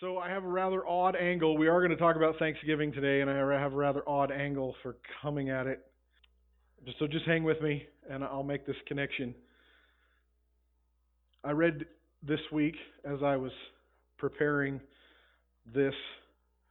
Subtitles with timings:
[0.00, 1.56] So I have a rather odd angle.
[1.56, 4.74] We are going to talk about Thanksgiving today, and I have a rather odd angle
[4.82, 5.86] for coming at it.
[6.98, 9.34] So just hang with me, and I'll make this connection.
[11.42, 11.86] I read
[12.22, 12.74] this week
[13.10, 13.52] as I was
[14.18, 14.82] preparing
[15.74, 15.94] this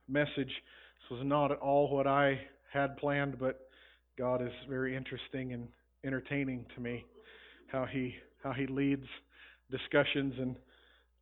[0.08, 0.30] message.
[0.38, 2.40] This was not at all what I
[2.72, 3.70] had planned, but
[4.20, 5.68] God is very interesting and
[6.04, 7.04] entertaining to me.
[7.72, 8.14] How he
[8.44, 9.08] how he leads
[9.72, 10.56] discussions and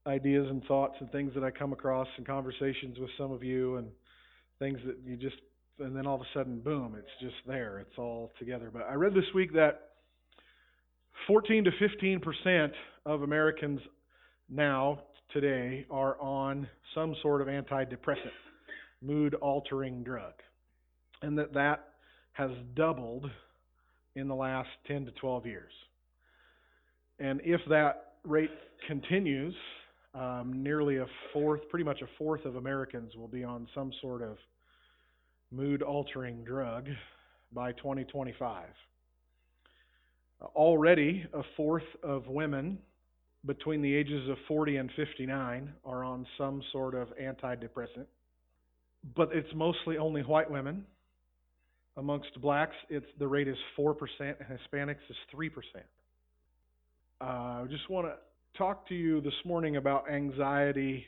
[0.07, 3.77] ideas and thoughts and things that I come across and conversations with some of you
[3.77, 3.87] and
[4.59, 5.37] things that you just
[5.79, 7.79] and then all of a sudden boom it's just there.
[7.79, 8.69] It's all together.
[8.71, 9.89] But I read this week that
[11.27, 12.73] 14 to 15 percent
[13.05, 13.79] of Americans
[14.49, 14.99] now
[15.31, 18.31] today are on some sort of antidepressant
[19.01, 20.33] mood altering drug.
[21.21, 21.89] And that that
[22.33, 23.29] has doubled
[24.15, 25.71] in the last 10 to 12 years.
[27.19, 28.51] And if that rate
[28.87, 29.55] continues
[30.13, 34.21] um, nearly a fourth, pretty much a fourth of Americans will be on some sort
[34.21, 34.37] of
[35.51, 36.87] mood altering drug
[37.51, 38.65] by 2025.
[40.55, 42.77] Already, a fourth of women
[43.45, 48.05] between the ages of 40 and 59 are on some sort of antidepressant.
[49.15, 50.85] But it's mostly only white women.
[51.97, 55.49] Amongst blacks, it's the rate is 4%, and Hispanics is 3%.
[57.21, 58.15] Uh, I just want to
[58.57, 61.05] talk to you this morning about anxiety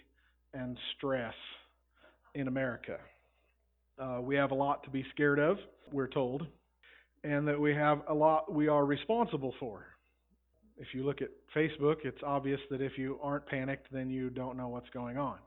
[0.56, 1.34] and stress
[2.34, 2.98] in America.
[4.00, 5.58] Uh, we have a lot to be scared of,
[5.92, 6.48] we're told,
[7.24, 9.86] and that we have a lot we are responsible for.
[10.78, 14.58] If you look at Facebook, it's obvious that if you aren't panicked, then you don't
[14.58, 15.38] know what's going on.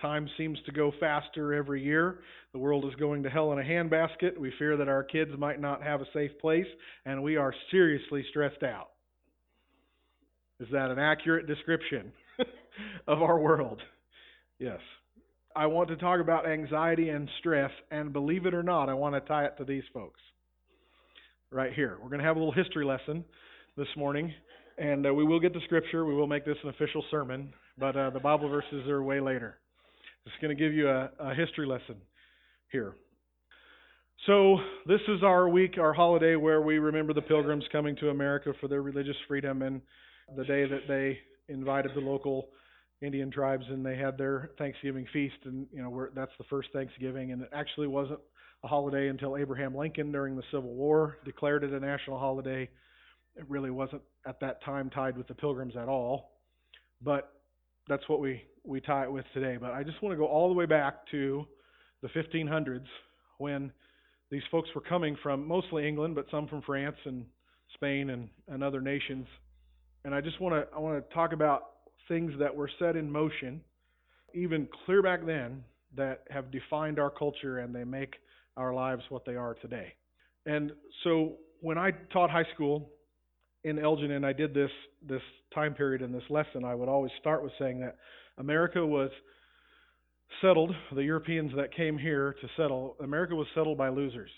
[0.00, 2.20] Time seems to go faster every year.
[2.52, 4.38] The world is going to hell in a handbasket.
[4.38, 6.66] We fear that our kids might not have a safe place,
[7.04, 8.91] and we are seriously stressed out.
[10.62, 12.12] Is that an accurate description
[13.08, 13.80] of our world?
[14.60, 14.78] Yes.
[15.56, 19.16] I want to talk about anxiety and stress, and believe it or not, I want
[19.16, 20.20] to tie it to these folks
[21.50, 21.98] right here.
[22.00, 23.24] We're going to have a little history lesson
[23.76, 24.32] this morning,
[24.78, 26.04] and uh, we will get to scripture.
[26.04, 29.58] We will make this an official sermon, but uh, the Bible verses are way later.
[30.28, 31.96] Just going to give you a, a history lesson
[32.70, 32.94] here.
[34.26, 38.52] So, this is our week, our holiday, where we remember the pilgrims coming to America
[38.60, 39.82] for their religious freedom and
[40.36, 41.18] the day that they
[41.48, 42.48] invited the local
[43.00, 47.32] Indian tribes and they had their Thanksgiving feast, and you know that's the first Thanksgiving,
[47.32, 48.20] and it actually wasn't
[48.64, 52.68] a holiday until Abraham Lincoln during the Civil War declared it a national holiday.
[53.34, 56.32] It really wasn't at that time tied with the Pilgrims at all,
[57.02, 57.32] but
[57.88, 59.56] that's what we we tie it with today.
[59.60, 61.44] But I just want to go all the way back to
[62.02, 62.86] the 1500s
[63.38, 63.72] when
[64.30, 67.24] these folks were coming from mostly England, but some from France and
[67.74, 69.26] Spain and, and other nations
[70.04, 71.62] and I just want to I want to talk about
[72.08, 73.60] things that were set in motion,
[74.34, 75.62] even clear back then,
[75.96, 78.14] that have defined our culture and they make
[78.56, 79.94] our lives what they are today.
[80.46, 80.72] And
[81.04, 82.90] so when I taught high school
[83.64, 84.70] in Elgin and I did this
[85.06, 85.22] this
[85.54, 87.96] time period in this lesson, I would always start with saying that
[88.38, 89.10] America was
[90.40, 94.30] settled, the Europeans that came here to settle, America was settled by losers.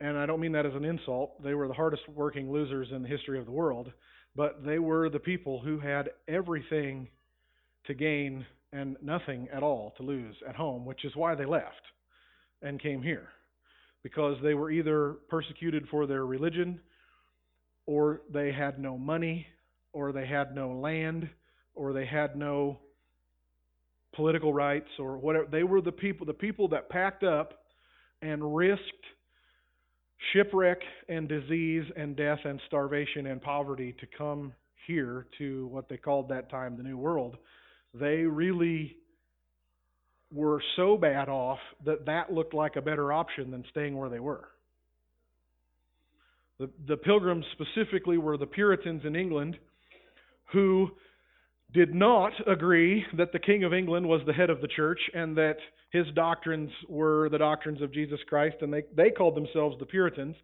[0.00, 1.42] And I don't mean that as an insult.
[1.42, 3.90] They were the hardest working losers in the history of the world,
[4.36, 7.08] but they were the people who had everything
[7.86, 11.82] to gain and nothing at all to lose at home, which is why they left
[12.62, 13.28] and came here.
[14.04, 16.80] Because they were either persecuted for their religion,
[17.86, 19.46] or they had no money,
[19.92, 21.28] or they had no land,
[21.74, 22.78] or they had no
[24.14, 25.46] political rights, or whatever.
[25.50, 27.64] They were the people, the people that packed up
[28.22, 28.82] and risked
[30.32, 34.52] shipwreck and disease and death and starvation and poverty to come
[34.86, 37.36] here to what they called that time the New World,
[37.94, 38.96] they really
[40.32, 44.20] were so bad off that that looked like a better option than staying where they
[44.20, 44.48] were.
[46.58, 49.58] The, the pilgrims specifically were the Puritans in England
[50.52, 50.90] who
[51.72, 55.36] did not agree that the King of England was the head of the church and
[55.36, 55.56] that
[55.90, 60.36] his doctrines were the doctrines of Jesus Christ, and they, they called themselves the Puritans.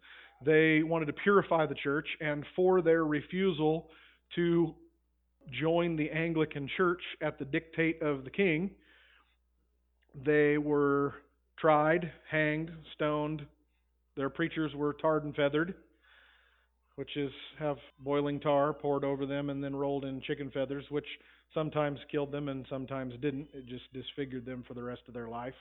[0.45, 3.89] They wanted to purify the church, and for their refusal
[4.35, 4.75] to
[5.59, 8.71] join the Anglican church at the dictate of the king,
[10.25, 11.13] they were
[11.57, 13.45] tried, hanged, stoned.
[14.15, 15.75] Their preachers were tarred and feathered
[16.95, 21.07] which is have boiling tar poured over them and then rolled in chicken feathers, which
[21.53, 23.47] sometimes killed them and sometimes didn't.
[23.53, 25.53] It just disfigured them for the rest of their life.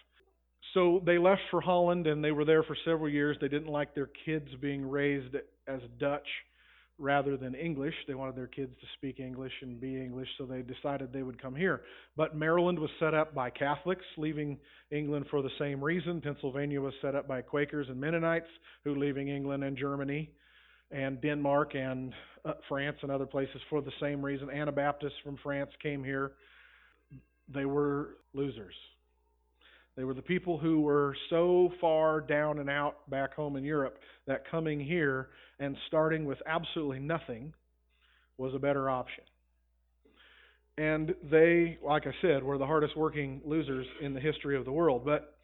[0.73, 3.37] So they left for Holland and they were there for several years.
[3.41, 5.35] They didn't like their kids being raised
[5.67, 6.27] as Dutch
[6.99, 7.95] rather than English.
[8.07, 11.43] They wanted their kids to speak English and be English, so they decided they would
[11.43, 11.83] come here.
[12.17, 14.59] But Maryland was set up by Catholics, leaving
[14.93, 16.21] England for the same reason.
[16.21, 18.47] Pennsylvania was set up by Quakers and Mennonites,
[18.85, 20.31] who leaving England and Germany
[20.95, 22.15] and Denmark and
[22.45, 24.49] uh, France and other places for the same reason.
[24.49, 26.33] Anabaptists from France came here.
[27.53, 28.75] They were losers.
[29.97, 33.99] They were the people who were so far down and out back home in Europe
[34.27, 37.53] that coming here and starting with absolutely nothing
[38.39, 39.25] was a better option.
[40.77, 44.73] And they, like I said, were the hardest working losers in the history of the
[44.73, 45.05] world.
[45.05, 45.37] But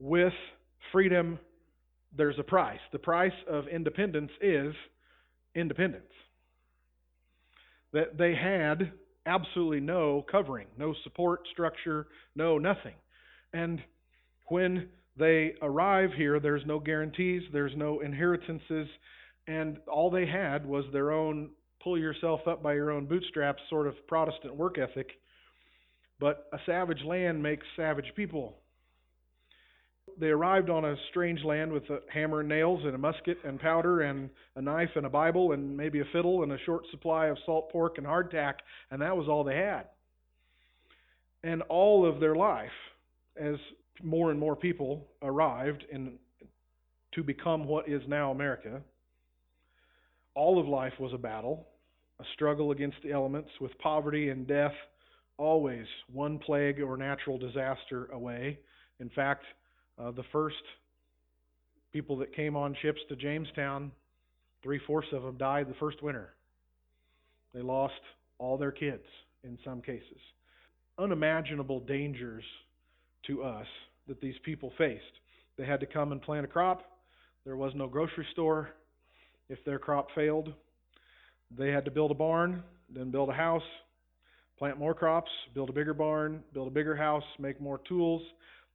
[0.00, 0.32] with
[0.90, 1.38] freedom,
[2.16, 2.80] there's a price.
[2.92, 4.74] The price of independence is
[5.54, 6.04] independence.
[7.92, 8.92] That they had
[9.26, 12.94] absolutely no covering, no support structure, no nothing.
[13.52, 13.80] And
[14.48, 18.88] when they arrive here, there's no guarantees, there's no inheritances,
[19.48, 21.50] and all they had was their own
[21.82, 25.08] pull yourself up by your own bootstraps sort of Protestant work ethic.
[26.18, 28.56] But a savage land makes savage people.
[30.18, 33.60] They arrived on a strange land with a hammer and nails and a musket and
[33.60, 37.26] powder and a knife and a Bible and maybe a fiddle and a short supply
[37.26, 38.54] of salt pork and hardtack,
[38.90, 39.84] and that was all they had.
[41.44, 42.70] And all of their life,
[43.36, 43.56] as
[44.02, 46.18] more and more people arrived in
[47.14, 48.80] to become what is now America,
[50.34, 51.66] all of life was a battle,
[52.20, 54.74] a struggle against the elements, with poverty and death
[55.38, 58.58] always one plague or natural disaster away.
[59.00, 59.44] In fact,
[59.98, 60.56] uh, the first
[61.92, 63.90] people that came on ships to Jamestown,
[64.62, 66.30] three fourths of them died the first winter.
[67.54, 67.94] They lost
[68.38, 69.04] all their kids
[69.44, 70.18] in some cases.
[70.98, 72.44] Unimaginable dangers
[73.26, 73.66] to us
[74.08, 75.02] that these people faced.
[75.56, 76.82] They had to come and plant a crop.
[77.44, 78.70] There was no grocery store.
[79.48, 80.52] If their crop failed,
[81.56, 82.62] they had to build a barn,
[82.94, 83.62] then build a house,
[84.58, 88.22] plant more crops, build a bigger barn, build a bigger house, make more tools.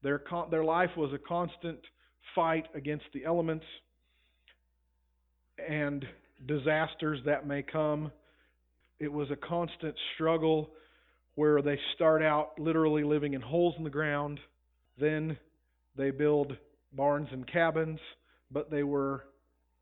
[0.03, 1.80] Their con- their life was a constant
[2.36, 3.65] fight against the elements
[5.57, 6.06] and
[6.48, 8.12] disasters that may come.
[9.00, 10.71] It was a constant struggle
[11.36, 14.39] where they start out literally living in holes in the ground,
[15.00, 15.38] then
[15.95, 16.56] they build
[16.94, 18.00] barns and cabins,
[18.51, 19.24] but they were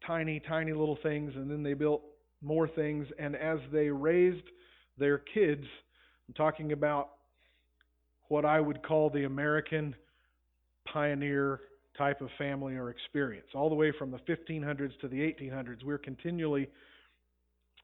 [0.06, 2.02] tiny, tiny little things, and then they built
[2.42, 3.08] more things.
[3.18, 4.46] And as they raised
[4.98, 5.64] their kids,
[6.28, 7.10] I'm talking about
[8.28, 9.96] what I would call the American
[10.92, 11.62] pioneer
[11.98, 13.48] type of family or experience.
[13.54, 16.70] All the way from the 1500s to the 1800s, we're continually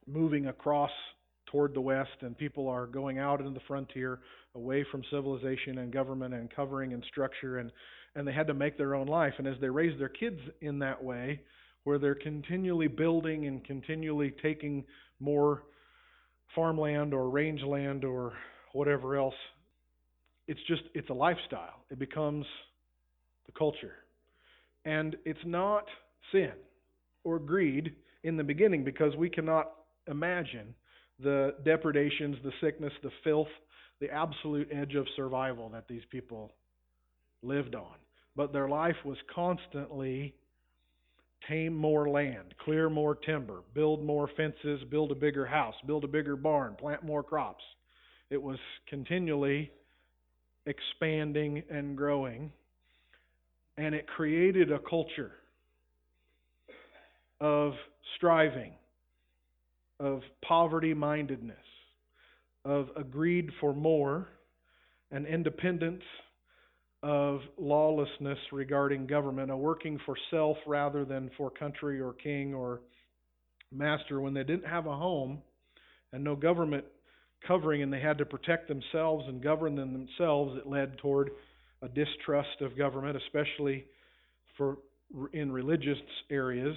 [0.08, 0.92] moving across
[1.48, 4.20] toward the west, and people are going out into the frontier,
[4.56, 7.72] away from civilization and government and covering and structure, and
[8.16, 9.34] and they had to make their own life.
[9.40, 11.42] And as they raise their kids in that way,
[11.84, 14.86] where they're continually building and continually taking
[15.20, 15.64] more
[16.56, 18.32] farmland or rangeland or
[18.72, 19.36] whatever else,
[20.48, 21.84] it's just it's a lifestyle.
[21.90, 22.46] It becomes
[23.46, 23.94] the culture.
[24.86, 25.86] And it's not
[26.32, 26.52] sin
[27.24, 29.72] or greed in the beginning because we cannot
[30.08, 30.74] imagine
[31.20, 33.48] the depredations, the sickness, the filth,
[34.00, 36.52] the absolute edge of survival that these people
[37.42, 37.96] lived on.
[38.36, 40.36] But their life was constantly
[41.48, 46.08] tame more land, clear more timber, build more fences, build a bigger house, build a
[46.08, 47.64] bigger barn, plant more crops.
[48.30, 48.58] It was
[48.90, 49.72] continually
[50.66, 52.52] expanding and growing.
[53.78, 55.32] And it created a culture
[57.42, 57.74] of
[58.16, 58.74] striving,
[60.00, 61.58] of poverty mindedness,
[62.64, 64.30] of a greed for more,
[65.12, 66.04] and independence
[67.04, 72.82] of lawlessness regarding government, a working for self rather than for country or king or
[73.72, 74.20] master.
[74.22, 75.42] When they didn't have a home
[76.14, 76.86] and no government
[77.48, 81.30] covering and they had to protect themselves and govern them themselves, it led toward
[81.86, 83.86] a distrust of government, especially
[84.58, 84.78] for
[85.34, 86.00] in religious
[86.32, 86.76] areas,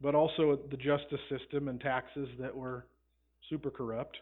[0.00, 2.84] but also the justice system and taxes that were
[3.48, 4.16] super corrupt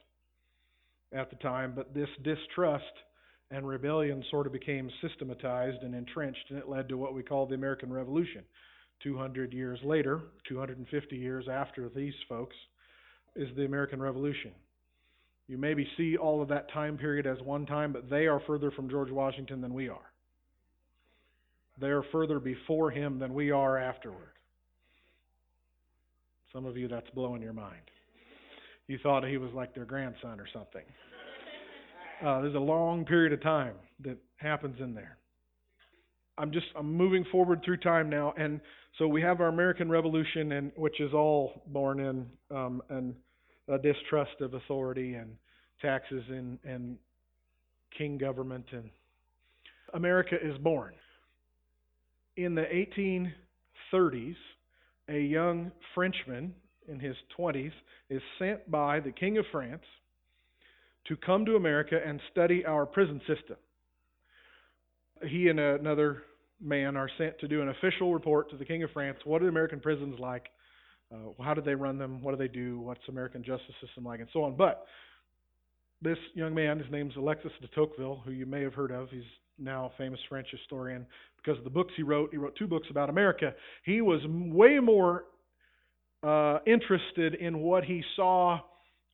[1.13, 1.73] at the time.
[1.75, 2.85] But this distrust
[3.51, 7.47] and rebellion sort of became systematized and entrenched, and it led to what we call
[7.47, 8.45] the American Revolution.
[9.03, 12.57] 200 years later, 250 years after these folks,
[13.37, 14.53] is the American Revolution.
[15.49, 18.71] You maybe see all of that time period as one time, but they are further
[18.71, 20.13] from George Washington than we are.
[21.81, 24.33] They are further before him than we are afterward.
[26.53, 27.81] Some of you, that's blowing your mind.
[28.89, 30.85] You thought he was like their grandson or something.
[32.25, 33.75] Uh, there's a long period of time
[34.05, 35.17] that happens in there.
[36.37, 38.61] I'm just I'm moving forward through time now, and
[38.99, 43.15] so we have our American Revolution, and which is all born in um, an
[43.69, 45.37] a distrust of authority and
[45.81, 46.97] taxes and and
[47.97, 48.91] king government, and
[49.95, 50.95] America is born
[52.37, 52.65] in the
[53.93, 54.37] 1830s.
[55.11, 56.55] A young Frenchman
[56.87, 57.73] in his 20s
[58.11, 59.83] is sent by the King of France
[61.07, 63.57] to come to America and study our prison system.
[65.27, 66.25] He and another
[66.61, 69.19] man are sent to do an official report to the King of France.
[69.25, 70.45] What are American prisons like?
[71.13, 72.23] Uh, how do they run them?
[72.23, 72.81] What do they do?
[72.81, 74.21] What's American justice system like?
[74.21, 74.57] And so on.
[74.57, 74.87] But
[76.03, 79.09] this young man, his name's Alexis de Tocqueville, who you may have heard of.
[79.11, 79.23] He's
[79.59, 82.31] now a famous French historian because of the books he wrote.
[82.31, 83.55] He wrote two books about America.
[83.85, 85.25] He was way more
[86.23, 88.61] uh, interested in what he saw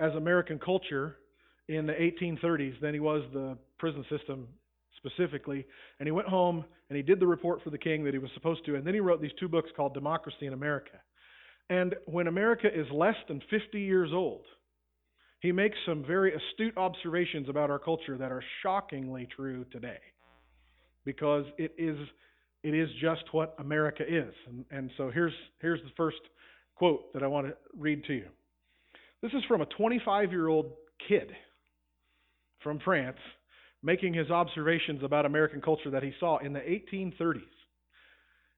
[0.00, 1.16] as American culture
[1.68, 4.48] in the 1830s than he was the prison system
[4.96, 5.66] specifically.
[5.98, 8.30] And he went home and he did the report for the king that he was
[8.34, 8.74] supposed to.
[8.74, 11.00] And then he wrote these two books called Democracy in America.
[11.70, 14.44] And when America is less than 50 years old,
[15.40, 19.98] he makes some very astute observations about our culture that are shockingly true today.
[21.04, 21.98] Because it is
[22.62, 24.32] it is just what America is.
[24.48, 26.16] And, and so here's here's the first
[26.76, 28.28] quote that I want to read to you.
[29.22, 30.72] This is from a 25 year old
[31.08, 31.30] kid
[32.62, 33.18] from France
[33.82, 37.42] making his observations about American culture that he saw in the 1830s.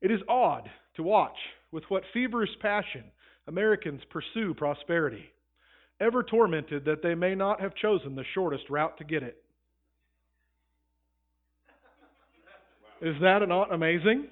[0.00, 1.36] It is odd to watch
[1.72, 3.04] with what feverish passion
[3.48, 5.24] Americans pursue prosperity,
[6.00, 9.42] ever tormented that they may not have chosen the shortest route to get it.
[13.00, 14.28] Is that not amazing?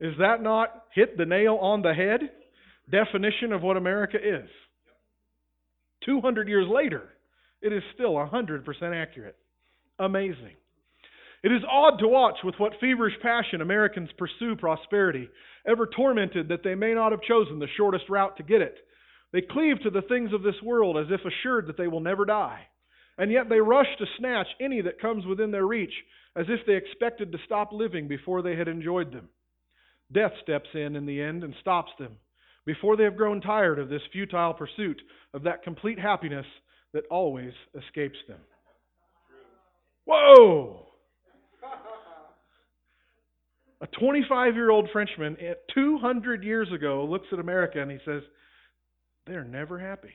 [0.00, 2.20] Is that not hit the nail on the head?
[2.90, 4.48] Definition of what America is.
[6.04, 7.02] 200 years later,
[7.62, 9.36] it is still 100% accurate.
[9.98, 10.56] Amazing.
[11.42, 15.28] It is odd to watch with what feverish passion Americans pursue prosperity,
[15.66, 18.76] ever tormented that they may not have chosen the shortest route to get it.
[19.32, 22.24] They cleave to the things of this world as if assured that they will never
[22.24, 22.66] die.
[23.18, 25.92] And yet they rush to snatch any that comes within their reach,
[26.36, 29.28] as if they expected to stop living before they had enjoyed them.
[30.12, 32.16] Death steps in in the end and stops them,
[32.64, 35.00] before they have grown tired of this futile pursuit
[35.32, 36.46] of that complete happiness
[36.92, 38.40] that always escapes them.
[40.04, 40.85] Whoa!
[43.80, 48.22] A 25 year old Frenchman eh, 200 years ago looks at America and he says,
[49.26, 50.14] They're never happy.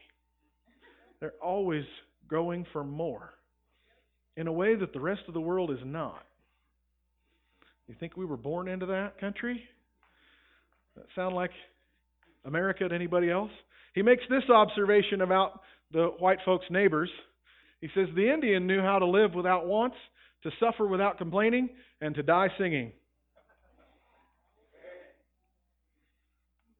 [1.19, 1.83] They're always
[2.27, 3.33] going for more
[4.35, 6.23] in a way that the rest of the world is not.
[7.87, 9.61] You think we were born into that country?
[10.95, 11.51] That sound like
[12.45, 13.51] America to anybody else?
[13.93, 17.09] He makes this observation about the white folks' neighbors.
[17.81, 19.97] He says, The Indian knew how to live without wants,
[20.43, 22.93] to suffer without complaining, and to die singing.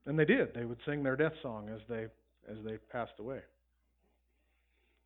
[0.06, 0.54] And they did.
[0.54, 2.08] They would sing their death song as they
[2.50, 3.40] as they passed away.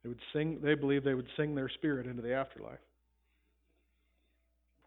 [0.04, 2.80] They would sing they believed they would sing their spirit into the afterlife.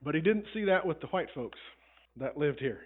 [0.03, 1.59] But he didn't see that with the white folks
[2.17, 2.81] that lived here.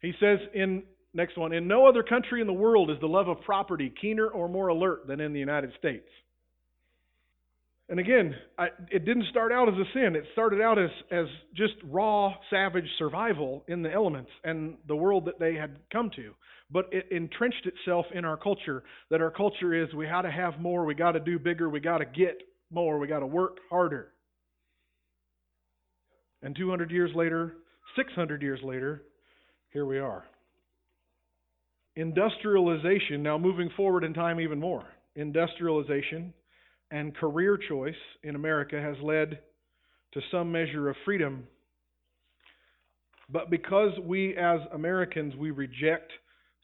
[0.00, 3.28] He says in next one, in no other country in the world is the love
[3.28, 6.06] of property keener or more alert than in the United States.
[7.90, 10.14] And again, I, it didn't start out as a sin.
[10.14, 15.24] It started out as, as just raw, savage survival in the elements and the world
[15.24, 16.32] that they had come to.
[16.70, 20.60] But it entrenched itself in our culture that our culture is we got to have
[20.60, 23.56] more, we got to do bigger, we got to get more, we got to work
[23.68, 24.12] harder.
[26.42, 27.54] And 200 years later,
[27.96, 29.02] 600 years later,
[29.72, 30.24] here we are.
[31.96, 34.84] Industrialization, now moving forward in time even more.
[35.16, 36.32] Industrialization
[36.90, 39.38] and career choice in America has led
[40.12, 41.46] to some measure of freedom.
[43.28, 46.10] But because we as Americans, we reject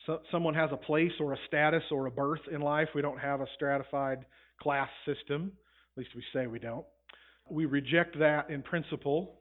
[0.06, 3.18] so, someone has a place or a status or a birth in life, we don't
[3.18, 4.25] have a stratified
[4.61, 5.52] class system.
[5.95, 6.85] At least we say we don't.
[7.50, 9.40] We reject that in principle.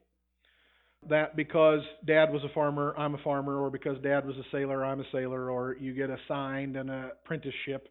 [1.08, 4.84] That because dad was a farmer, I'm a farmer, or because dad was a sailor,
[4.84, 7.89] I'm a sailor, or you get assigned an apprenticeship,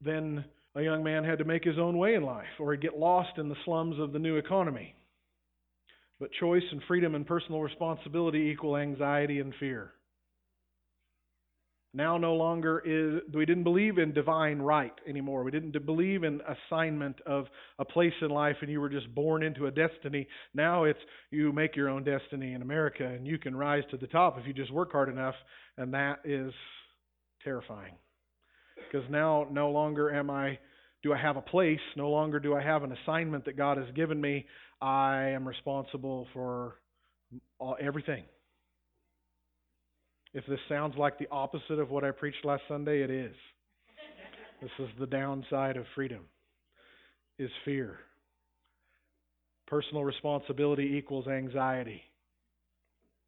[0.00, 0.44] then
[0.76, 3.38] a young man had to make his own way in life, or he'd get lost
[3.38, 4.94] in the slums of the new economy.
[6.20, 9.92] But choice and freedom and personal responsibility equal anxiety and fear.
[11.94, 15.44] Now, no longer is, we didn't believe in divine right anymore.
[15.44, 17.46] We didn't believe in assignment of
[17.78, 20.28] a place in life and you were just born into a destiny.
[20.52, 20.98] Now it's
[21.30, 24.46] you make your own destiny in America and you can rise to the top if
[24.46, 25.36] you just work hard enough,
[25.78, 26.52] and that is
[27.42, 27.94] terrifying.
[28.76, 30.58] Because now no longer am I
[31.06, 33.86] do I have a place, no longer do I have an assignment that God has
[33.94, 34.44] given me.
[34.82, 36.74] I am responsible for
[37.60, 38.24] All, everything.
[40.34, 43.36] If this sounds like the opposite of what I preached last Sunday, it is.
[44.60, 46.22] This is the downside of freedom
[47.38, 47.98] is fear.
[49.68, 52.02] Personal responsibility equals anxiety.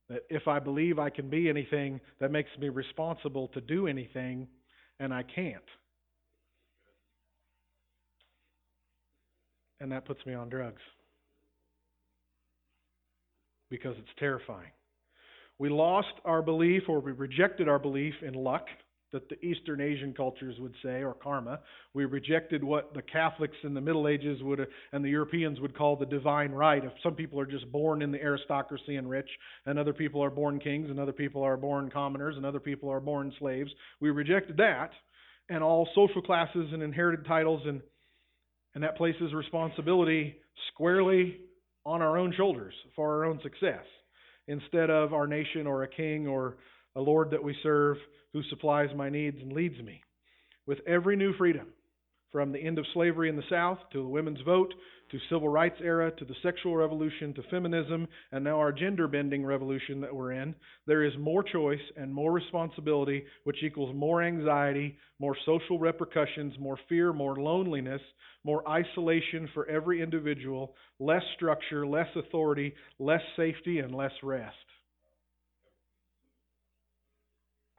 [0.08, 4.48] That if I believe I can be anything, that makes me responsible to do anything,
[4.98, 5.62] and I can't.
[9.80, 10.82] And that puts me on drugs.
[13.70, 14.70] Because it's terrifying.
[15.58, 18.66] We lost our belief, or we rejected our belief in luck
[19.12, 21.60] that the Eastern Asian cultures would say, or karma.
[21.94, 25.96] We rejected what the Catholics in the Middle Ages would and the Europeans would call
[25.96, 26.84] the divine right.
[26.84, 29.28] If some people are just born in the aristocracy and rich,
[29.64, 32.90] and other people are born kings, and other people are born commoners, and other people
[32.90, 33.70] are born slaves,
[34.00, 34.90] we rejected that,
[35.48, 37.80] and all social classes and inherited titles, and
[38.78, 40.36] and that places responsibility
[40.72, 41.40] squarely
[41.84, 43.82] on our own shoulders for our own success,
[44.46, 46.58] instead of our nation or a king or
[46.94, 47.96] a Lord that we serve
[48.32, 50.00] who supplies my needs and leads me.
[50.64, 51.66] With every new freedom,
[52.30, 54.72] from the end of slavery in the South to the women's vote
[55.10, 59.44] to civil rights era to the sexual revolution to feminism and now our gender bending
[59.44, 60.54] revolution that we're in,
[60.86, 66.78] there is more choice and more responsibility, which equals more anxiety, more social repercussions, more
[66.88, 68.02] fear, more loneliness,
[68.44, 74.56] more isolation for every individual, less structure, less authority, less safety, and less rest.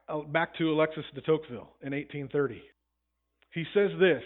[0.08, 2.62] Uh, back to Alexis de Tocqueville in 1830.
[3.52, 4.22] He says this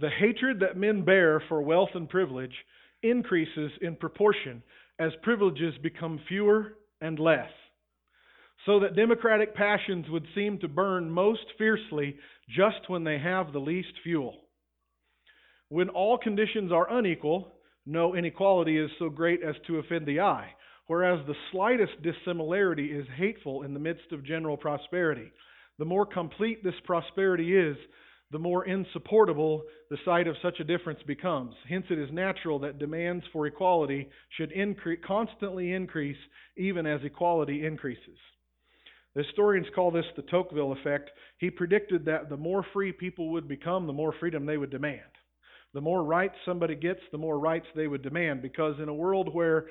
[0.00, 2.54] The hatred that men bear for wealth and privilege
[3.02, 4.62] increases in proportion
[4.98, 7.50] as privileges become fewer and less,
[8.66, 12.16] so that democratic passions would seem to burn most fiercely
[12.48, 14.40] just when they have the least fuel.
[15.68, 17.52] When all conditions are unequal,
[17.86, 20.50] no inequality is so great as to offend the eye
[20.90, 25.30] whereas the slightest dissimilarity is hateful in the midst of general prosperity.
[25.78, 27.76] The more complete this prosperity is,
[28.30, 31.54] the more insupportable the sight of such a difference becomes.
[31.68, 36.16] Hence, it is natural that demands for equality should incre- constantly increase
[36.56, 38.18] even as equality increases.
[39.14, 41.10] Historians call this the Tocqueville effect.
[41.38, 45.00] He predicted that the more free people would become, the more freedom they would demand.
[45.74, 48.42] The more rights somebody gets, the more rights they would demand.
[48.42, 49.66] Because in a world where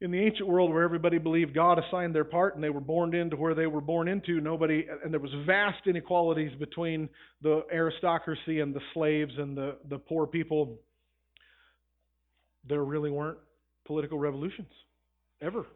[0.00, 3.14] in the ancient world where everybody believed God assigned their part and they were born
[3.14, 7.08] into where they were born into, nobody, and there was vast inequalities between
[7.42, 10.78] the aristocracy and the slaves and the, the poor people.
[12.68, 13.38] There really weren't
[13.84, 14.70] political revolutions,
[15.42, 15.66] ever.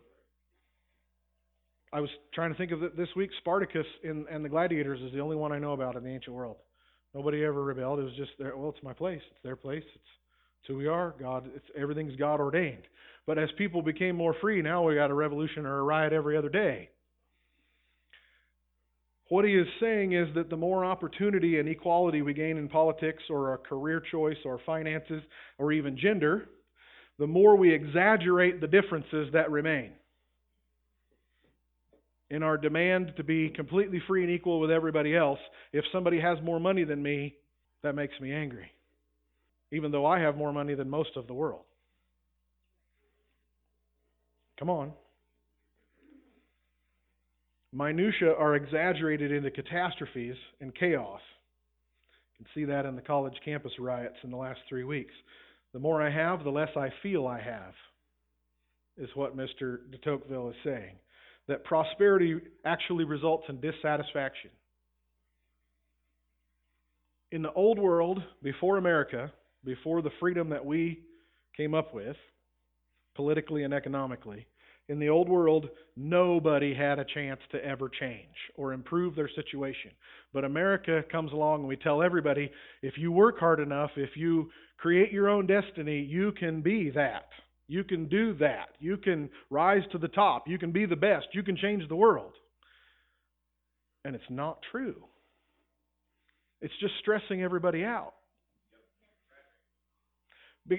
[1.92, 3.30] I was trying to think of it this week.
[3.38, 6.34] Spartacus in, and the gladiators is the only one I know about in the ancient
[6.34, 6.56] world.
[7.14, 8.00] Nobody ever rebelled.
[8.00, 8.56] It was just there.
[8.56, 9.20] Well, it's my place.
[9.30, 9.84] It's their place.
[9.94, 10.04] It's,
[10.60, 11.14] it's who we are.
[11.20, 11.48] God.
[11.54, 12.82] It's everything's God ordained.
[13.26, 16.37] But as people became more free, now we got a revolution or a riot every
[16.37, 16.90] other day.
[19.28, 23.22] What he is saying is that the more opportunity and equality we gain in politics
[23.30, 25.22] or our career choice or finances
[25.58, 26.50] or even gender,
[27.18, 29.92] the more we exaggerate the differences that remain.
[32.30, 35.38] In our demand to be completely free and equal with everybody else,
[35.72, 37.37] if somebody has more money than me,
[37.82, 38.70] that makes me angry.
[39.72, 41.64] Even though I have more money than most of the world.
[44.64, 44.92] Come on.
[47.74, 51.20] Minutia are exaggerated into catastrophes and chaos.
[52.33, 55.12] You can see that in the college campus riots in the last three weeks.
[55.74, 57.74] The more I have, the less I feel I have,
[58.96, 59.81] is what Mr.
[59.90, 60.94] de Tocqueville is saying.
[61.46, 64.48] That prosperity actually results in dissatisfaction.
[67.33, 69.31] In the old world, before America,
[69.62, 71.00] before the freedom that we
[71.55, 72.16] came up with,
[73.14, 74.46] politically and economically.
[74.88, 79.90] In the old world, nobody had a chance to ever change or improve their situation.
[80.33, 82.51] But America comes along and we tell everybody
[82.83, 87.29] if you work hard enough, if you create your own destiny, you can be that.
[87.66, 88.70] You can do that.
[88.79, 90.47] You can rise to the top.
[90.47, 91.29] You can be the best.
[91.33, 92.33] You can change the world.
[94.05, 95.03] And it's not true.
[96.61, 98.12] It's just stressing everybody out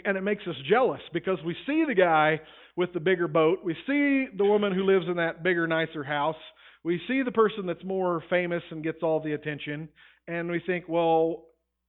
[0.03, 2.39] and it makes us jealous because we see the guy
[2.75, 6.35] with the bigger boat, we see the woman who lives in that bigger, nicer house,
[6.83, 9.89] we see the person that's more famous and gets all the attention,
[10.27, 11.45] and we think, well,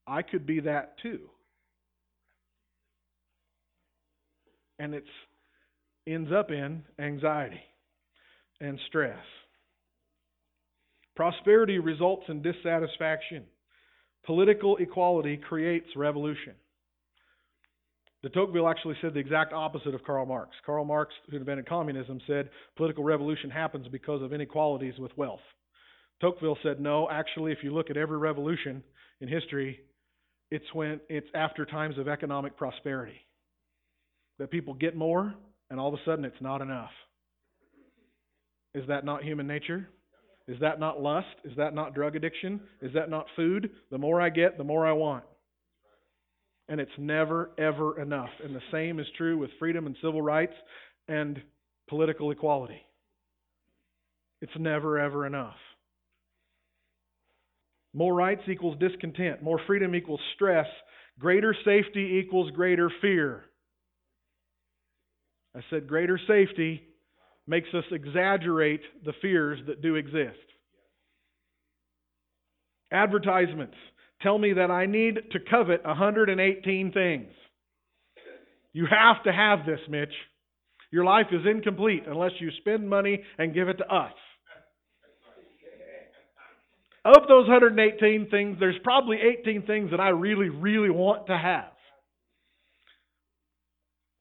[0.07, 1.29] I could be that too.
[4.79, 5.05] And it
[6.07, 7.61] ends up in anxiety
[8.61, 9.19] and stress.
[11.17, 13.45] Prosperity results in dissatisfaction.
[14.25, 16.55] Political equality creates revolution.
[18.27, 20.51] De Tocqueville actually said the exact opposite of Karl Marx.
[20.67, 25.39] Karl Marx, who invented communism, said political revolution happens because of inequalities with wealth.
[26.21, 28.83] Tocqueville said no, actually if you look at every revolution
[29.21, 29.79] in history,
[30.51, 33.21] it's when it's after times of economic prosperity.
[34.41, 35.33] That people get more
[35.71, 36.91] and all of a sudden it's not enough.
[38.75, 39.89] Is that not human nature?
[40.49, 41.29] Is that not lust?
[41.45, 42.61] Is that not drug addiction?
[42.83, 43.71] Is that not food?
[43.93, 45.23] The more I get, the more I want.
[46.69, 48.31] And it's never, ever enough.
[48.43, 50.55] And the same is true with freedom and civil rights
[51.09, 51.41] and
[51.89, 52.81] political equality.
[54.43, 55.55] It's never, ever enough.
[57.95, 59.43] More rights equals discontent.
[59.43, 60.67] More freedom equals stress.
[61.19, 63.45] Greater safety equals greater fear.
[65.57, 66.83] I said greater safety
[67.47, 70.37] makes us exaggerate the fears that do exist.
[72.93, 73.77] Advertisements
[74.27, 77.31] tell me that I need to covet 118 things.
[78.73, 80.13] You have to have this, Mitch.
[80.91, 84.13] Your life is incomplete unless you spend money and give it to us.
[87.05, 91.71] Of those 118 things, there's probably 18 things that I really, really want to have.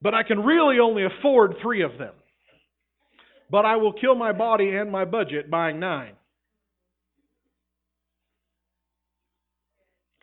[0.04, 2.13] But I can really only afford three of them.
[3.50, 6.13] But I will kill my body and my budget buying nine.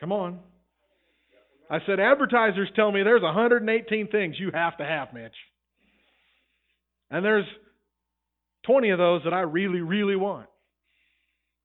[0.02, 0.40] Come on.
[1.70, 5.32] I said, advertisers tell me there's 118 things you have to have, Mitch.
[7.08, 7.46] And there's
[8.66, 10.48] 20 of those that I really, really want.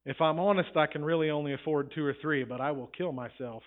[0.05, 3.11] If I'm honest, I can really only afford two or three, but I will kill
[3.11, 3.63] myself.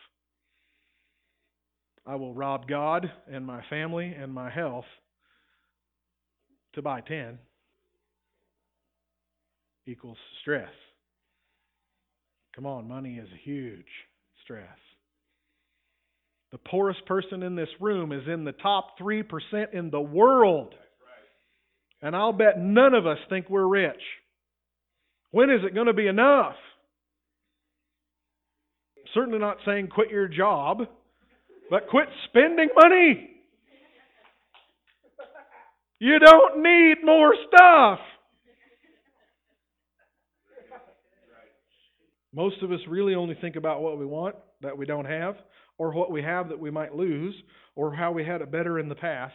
[2.07, 4.87] I will rob God and my family and my health
[6.77, 7.41] to buy 10
[9.89, 10.71] equals stress.
[12.55, 13.85] Come on, money is huge
[14.51, 14.67] stress.
[16.51, 19.23] The poorest person in this room is in the top 3%
[19.73, 20.75] in the world.
[22.03, 24.01] And I'll bet none of us think we're rich.
[25.31, 26.57] When is it going to be enough?
[29.15, 30.79] Certainly not saying quit your job,
[31.71, 33.31] but quit spending money.
[36.01, 38.01] You don't need more stuff.
[42.33, 45.37] Most of us really only think about what we want that we don't have,
[45.79, 47.35] or what we have that we might lose,
[47.75, 49.35] or how we had it better in the past,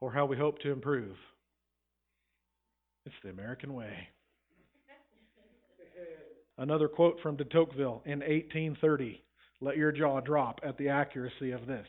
[0.00, 1.16] or how we hope to improve.
[3.06, 4.08] It's the American way.
[6.58, 9.22] Another quote from de Tocqueville in 1830.
[9.60, 11.86] Let your jaw drop at the accuracy of this.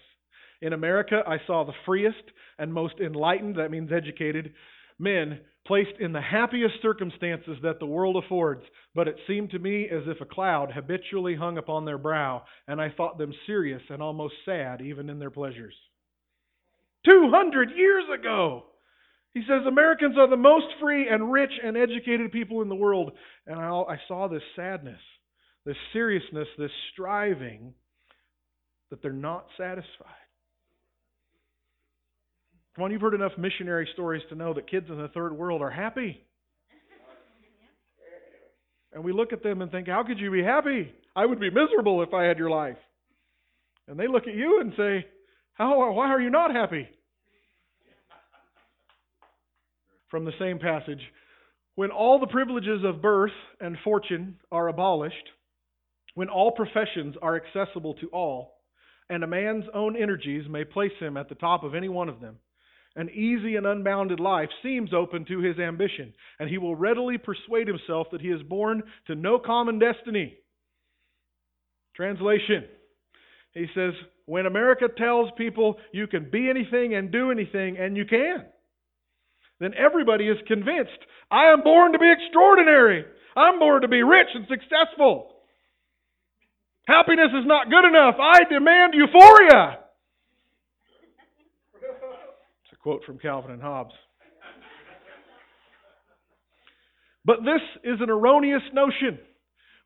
[0.62, 2.24] In America, I saw the freest
[2.58, 4.54] and most enlightened, that means educated,
[5.00, 8.64] men placed in the happiest circumstances that the world affords,
[8.96, 12.82] but it seemed to me as if a cloud habitually hung upon their brow, and
[12.82, 15.76] I thought them serious and almost sad even in their pleasures.
[17.06, 18.66] Two hundred years ago!
[19.34, 23.12] He says Americans are the most free and rich and educated people in the world.
[23.46, 25.00] And I, I saw this sadness,
[25.66, 27.74] this seriousness, this striving
[28.90, 30.19] that they're not satisfied.
[32.76, 35.62] Come on, you've heard enough missionary stories to know that kids in the third world
[35.62, 36.22] are happy.
[38.92, 40.92] And we look at them and think, How could you be happy?
[41.16, 42.78] I would be miserable if I had your life.
[43.88, 45.06] And they look at you and say,
[45.54, 46.88] How, Why are you not happy?
[50.10, 51.02] from the same passage.
[51.76, 55.16] When all the privileges of birth and fortune are abolished,
[56.16, 58.56] when all professions are accessible to all,
[59.10, 62.20] and a man's own energies may place him at the top of any one of
[62.20, 62.38] them,
[63.00, 67.68] an easy and unbounded life seems open to his ambition, and he will readily persuade
[67.68, 70.38] himself that he is born to no common destiny.
[71.96, 72.66] Translation
[73.54, 73.94] He says,
[74.26, 78.46] When America tells people you can be anything and do anything, and you can
[79.60, 81.00] then everybody is convinced
[81.32, 83.06] I am born to be extraordinary.
[83.36, 85.36] I'm born to be rich and successful.
[86.88, 88.16] Happiness is not good enough.
[88.20, 89.80] I demand euphoria.
[92.82, 93.94] Quote from Calvin and Hobbes.
[97.26, 99.20] But this is an erroneous notion,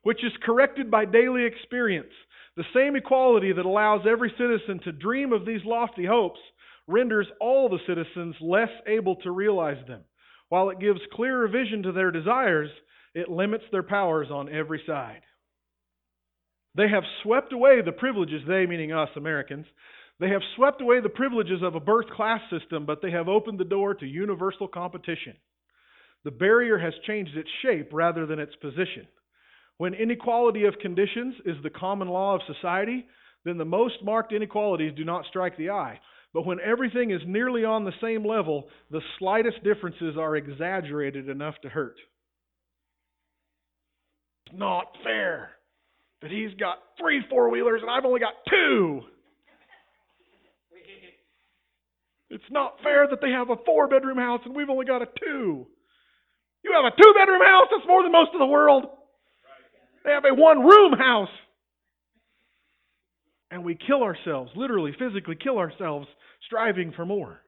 [0.02, 2.12] which is corrected by daily experience.
[2.56, 6.38] The same equality that allows every citizen to dream of these lofty hopes
[6.86, 10.02] renders all the citizens less able to realize them.
[10.48, 12.70] While it gives clearer vision to their desires,
[13.14, 15.22] it limits their powers on every side.
[16.76, 19.66] They have swept away the privileges, they meaning us Americans,
[20.20, 23.58] they have swept away the privileges of a birth class system, but they have opened
[23.58, 25.34] the door to universal competition.
[26.24, 29.06] The barrier has changed its shape rather than its position.
[29.78, 33.06] When inequality of conditions is the common law of society,
[33.44, 36.00] then the most marked inequalities do not strike the eye.
[36.32, 41.54] But when everything is nearly on the same level, the slightest differences are exaggerated enough
[41.62, 41.96] to hurt.
[44.46, 45.50] It's not fair
[46.22, 49.02] that he's got three four wheelers and I've only got two.
[52.30, 55.06] It's not fair that they have a four bedroom house and we've only got a
[55.06, 55.66] two.
[56.64, 58.84] You have a two bedroom house, that's more than most of the world.
[60.04, 61.28] They have a one room house.
[63.50, 66.08] And we kill ourselves, literally, physically kill ourselves,
[66.46, 67.40] striving for more.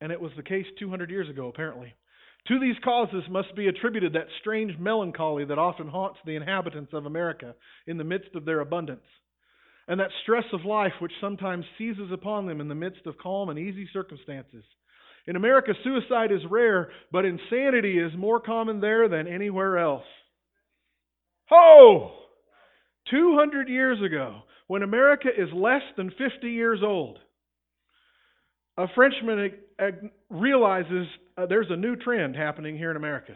[0.00, 1.94] And it was the case 200 years ago, apparently.
[2.48, 7.06] To these causes must be attributed that strange melancholy that often haunts the inhabitants of
[7.06, 7.54] America
[7.86, 9.06] in the midst of their abundance,
[9.88, 13.48] and that stress of life which sometimes seizes upon them in the midst of calm
[13.48, 14.64] and easy circumstances.
[15.26, 20.04] In America, suicide is rare, but insanity is more common there than anywhere else.
[21.46, 22.12] Ho!
[23.10, 27.18] 200 years ago, when America is less than 50 years old,
[28.76, 29.52] a Frenchman
[30.30, 33.34] realizes uh, there's a new trend happening here in America.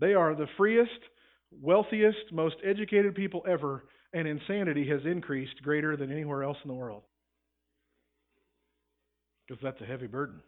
[0.00, 0.90] They are the freest,
[1.62, 6.74] wealthiest, most educated people ever, and insanity has increased greater than anywhere else in the
[6.74, 7.02] world.
[9.46, 10.40] Because that's a heavy burden.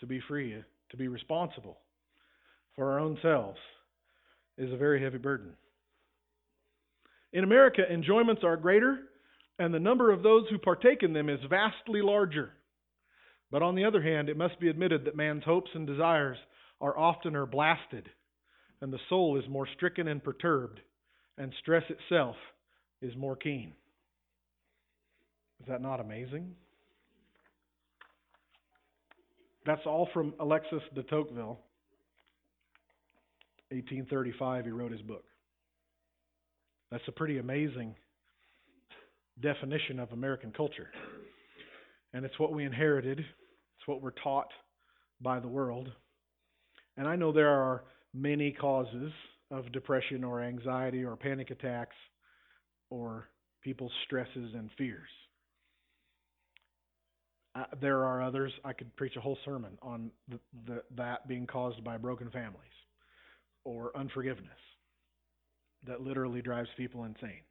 [0.00, 1.78] To be free, to be responsible
[2.76, 3.58] for our own selves,
[4.58, 5.54] is a very heavy burden.
[7.32, 8.98] In America, enjoyments are greater,
[9.58, 12.50] and the number of those who partake in them is vastly larger.
[13.50, 16.36] But on the other hand, it must be admitted that man's hopes and desires
[16.80, 18.08] are oftener blasted,
[18.82, 20.80] and the soul is more stricken and perturbed,
[21.38, 22.36] and stress itself
[23.00, 23.72] is more keen.
[25.60, 26.54] Is that not amazing?
[29.64, 31.58] That's all from Alexis de Tocqueville.
[33.70, 35.24] 1835, he wrote his book.
[36.90, 37.94] That's a pretty amazing
[39.42, 40.88] definition of American culture.
[42.14, 44.48] And it's what we inherited, it's what we're taught
[45.20, 45.90] by the world.
[46.96, 49.12] And I know there are many causes
[49.50, 51.96] of depression or anxiety or panic attacks
[52.90, 53.28] or
[53.62, 55.08] people's stresses and fears.
[57.54, 58.52] Uh, there are others.
[58.64, 62.62] I could preach a whole sermon on the, the, that being caused by broken families
[63.64, 64.50] or unforgiveness
[65.86, 67.42] that literally drives people insane.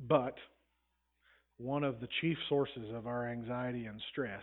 [0.00, 0.36] But
[1.58, 4.42] one of the chief sources of our anxiety and stress,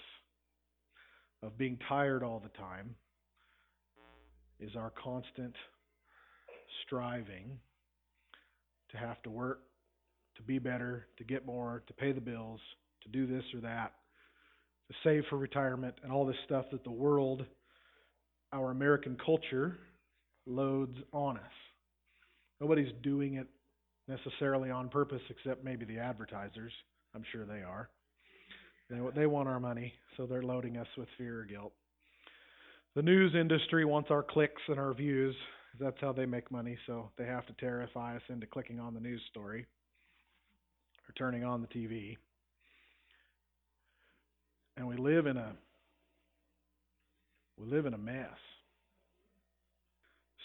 [1.41, 2.95] of being tired all the time,
[4.59, 5.53] is our constant
[6.85, 7.59] striving
[8.91, 9.61] to have to work,
[10.37, 12.59] to be better, to get more, to pay the bills,
[13.03, 13.93] to do this or that,
[14.89, 17.45] to save for retirement, and all this stuff that the world,
[18.53, 19.77] our American culture,
[20.45, 21.43] loads on us.
[22.61, 23.47] Nobody's doing it
[24.07, 26.71] necessarily on purpose except maybe the advertisers.
[27.15, 27.89] I'm sure they are.
[28.89, 31.73] They, they want our money, so they're loading us with fear or guilt.
[32.95, 35.35] The news industry wants our clicks and our views.
[35.81, 39.01] That's how they make money, so they have to terrify us into clicking on the
[39.01, 39.65] news story
[41.07, 42.15] or turning on the TV.
[44.77, 45.51] And we live in a
[47.57, 48.29] we live in a mess.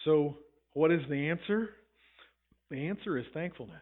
[0.05, 0.37] So,
[0.73, 1.71] what is the answer?
[2.71, 3.77] The answer is thankfulness.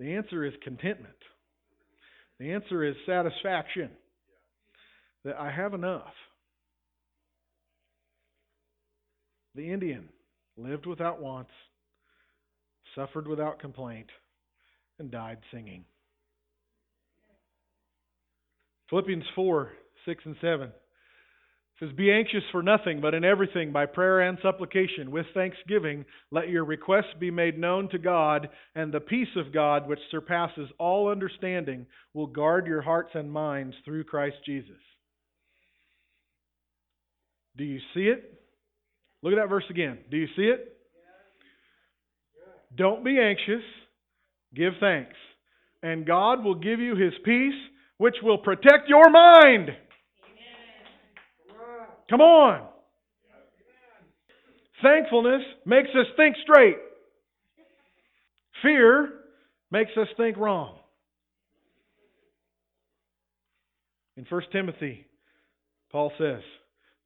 [0.00, 1.14] The answer is contentment.
[2.40, 3.90] The answer is satisfaction.
[5.24, 6.14] That I have enough.
[9.54, 10.08] The Indian
[10.56, 11.50] lived without wants,
[12.94, 14.08] suffered without complaint,
[14.98, 15.84] and died singing.
[18.90, 19.72] Philippians 4
[20.06, 20.72] 6 and 7
[21.78, 26.48] says, Be anxious for nothing, but in everything, by prayer and supplication, with thanksgiving, let
[26.48, 31.08] your requests be made known to God, and the peace of God, which surpasses all
[31.10, 34.72] understanding, will guard your hearts and minds through Christ Jesus.
[37.56, 38.39] Do you see it?
[39.22, 39.98] Look at that verse again.
[40.10, 40.76] Do you see it?
[42.76, 43.64] Don't be anxious,
[44.54, 45.16] give thanks.
[45.82, 47.54] And God will give you his peace,
[47.98, 49.70] which will protect your mind.
[52.08, 52.66] Come on.
[54.82, 56.76] Thankfulness makes us think straight.
[58.62, 59.10] Fear
[59.70, 60.76] makes us think wrong.
[64.16, 65.06] In 1 Timothy,
[65.90, 66.42] Paul says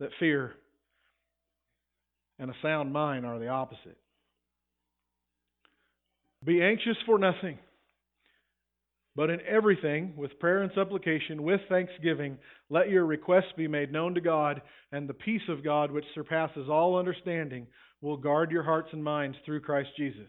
[0.00, 0.54] that fear
[2.44, 3.96] and a sound mind are the opposite.
[6.44, 7.58] Be anxious for nothing.
[9.16, 12.36] But in everything, with prayer and supplication, with thanksgiving,
[12.68, 14.60] let your requests be made known to God,
[14.92, 17.66] and the peace of God, which surpasses all understanding,
[18.02, 20.28] will guard your hearts and minds through Christ Jesus.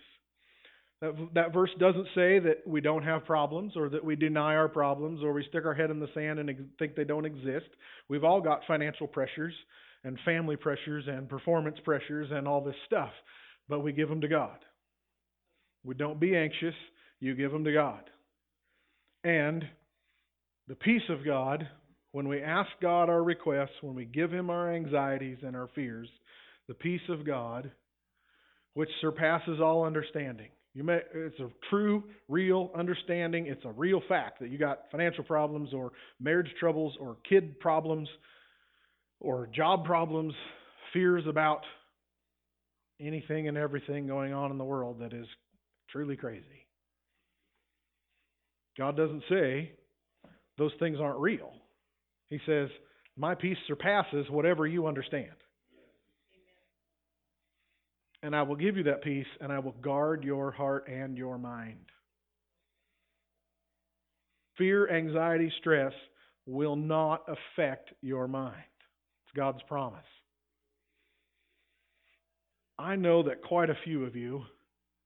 [1.02, 4.70] That, that verse doesn't say that we don't have problems or that we deny our
[4.70, 7.68] problems or we stick our head in the sand and think they don't exist.
[8.08, 9.54] We've all got financial pressures
[10.06, 13.10] and family pressures and performance pressures and all this stuff,
[13.68, 14.58] but we give them to God.
[15.84, 16.76] We don't be anxious,
[17.20, 18.04] you give them to God.
[19.24, 19.66] And
[20.68, 21.68] the peace of God,
[22.12, 26.08] when we ask God our requests, when we give Him our anxieties and our fears,
[26.68, 27.72] the peace of God,
[28.76, 30.50] which surpasses all understanding.
[30.76, 33.48] You may, it's a true, real understanding.
[33.48, 38.10] It's a real fact that you got financial problems or marriage troubles or kid problems
[39.20, 40.34] or job problems,
[40.94, 41.62] fears about
[43.00, 45.28] anything and everything going on in the world that is
[45.90, 46.68] truly crazy.
[48.78, 49.72] God doesn't say
[50.58, 51.52] those things aren't real.
[52.30, 52.70] He says,
[53.18, 55.32] My peace surpasses whatever you understand.
[58.24, 61.38] And I will give you that peace, and I will guard your heart and your
[61.38, 61.86] mind.
[64.58, 65.94] Fear, anxiety, stress
[66.48, 68.56] will not affect your mind.
[69.36, 70.00] God's promise.
[72.78, 74.44] I know that quite a few of you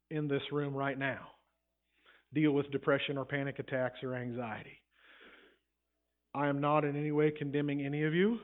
[0.09, 1.27] in this room right now
[2.33, 4.81] deal with depression or panic attacks or anxiety.
[6.33, 8.39] I am not in any way condemning any of you.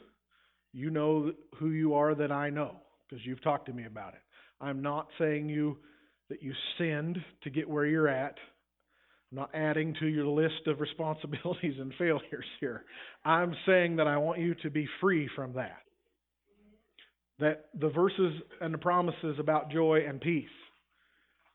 [0.74, 4.22] You know who you are that I know because you've talked to me about it.
[4.60, 5.78] I'm not saying you
[6.30, 8.36] that you sinned to get where you're at.
[9.32, 12.86] I'm not adding to your list of responsibilities and failures here.
[13.24, 15.78] I'm saying that I want you to be free from that.
[17.40, 20.48] That the verses and the promises about joy and peace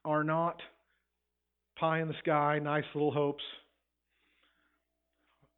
[0.04, 0.61] are not
[1.78, 3.42] pie in the sky, nice little hopes,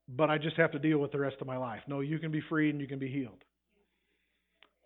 [0.09, 1.81] but I just have to deal with the rest of my life.
[1.88, 3.42] No, you can be free and you can be healed.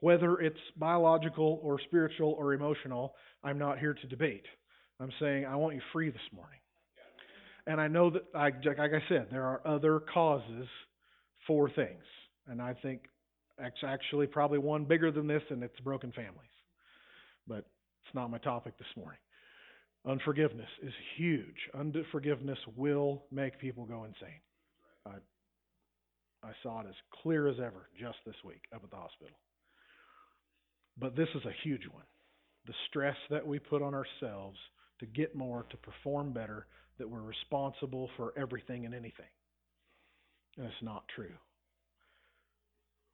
[0.00, 4.44] Whether it's biological or spiritual or emotional, I'm not here to debate.
[5.00, 6.58] I'm saying I want you free this morning.
[7.66, 10.68] And I know that, like I said, there are other causes
[11.46, 12.04] for things.
[12.48, 13.02] And I think
[13.58, 16.50] it's actually probably one bigger than this, and it's broken families.
[17.48, 17.66] But
[18.04, 19.18] it's not my topic this morning.
[20.06, 21.56] Unforgiveness is huge.
[21.76, 24.40] Unforgiveness will make people go insane.
[25.04, 25.14] I,
[26.46, 29.36] I saw it as clear as ever just this week up at the hospital.
[30.98, 32.04] But this is a huge one.
[32.66, 34.58] The stress that we put on ourselves
[35.00, 36.66] to get more, to perform better,
[36.98, 39.26] that we're responsible for everything and anything.
[40.56, 41.34] And it's not true.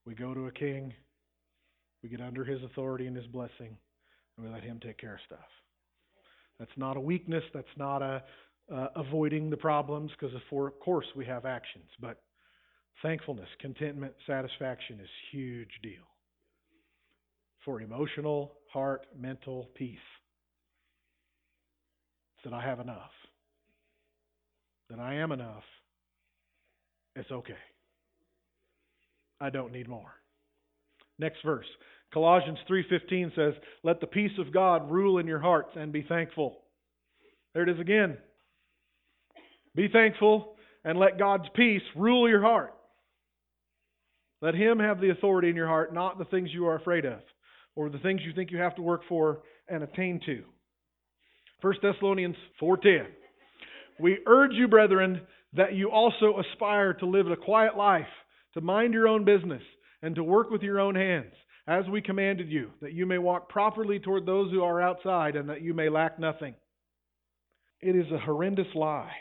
[0.07, 0.93] We go to a king,
[2.03, 3.77] we get under his authority and his blessing,
[4.37, 5.39] and we let him take care of stuff.
[6.59, 8.23] That's not a weakness, that's not a
[8.73, 12.23] uh, avoiding the problems, because of course we have actions, but
[13.03, 16.05] thankfulness, contentment, satisfaction is huge deal
[17.65, 19.99] for emotional, heart, mental peace.
[22.37, 23.11] It's that I have enough.
[24.93, 25.65] That I am enough.
[27.17, 27.57] It's okay.
[29.41, 30.13] I don't need more.
[31.19, 31.67] Next verse.
[32.13, 36.63] Colossians 3:15 says, "Let the peace of God rule in your hearts and be thankful."
[37.55, 38.23] There it is again.
[39.75, 42.75] Be thankful and let God's peace rule your heart.
[44.43, 47.23] Let him have the authority in your heart, not the things you are afraid of
[47.77, 50.45] or the things you think you have to work for and attain to.
[51.63, 53.17] 1 Thessalonians 4:10.
[53.99, 55.23] We urge you, brethren,
[55.55, 58.07] that you also aspire to live a quiet life,
[58.55, 59.63] to mind your own business,
[60.03, 61.33] and to work with your own hands,
[61.67, 65.49] as we commanded you, that you may walk properly toward those who are outside and
[65.49, 66.55] that you may lack nothing.
[67.81, 69.13] It is a horrendous lie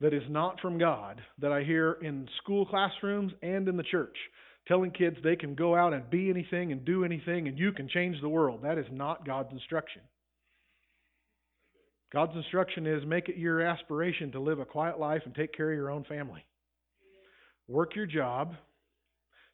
[0.00, 4.16] that is not from God that I hear in school classrooms and in the church
[4.66, 7.88] telling kids they can go out and be anything and do anything and you can
[7.88, 8.60] change the world.
[8.62, 10.02] That is not God's instruction.
[12.14, 15.72] God's instruction is make it your aspiration to live a quiet life and take care
[15.72, 16.46] of your own family.
[17.66, 18.54] Work your job,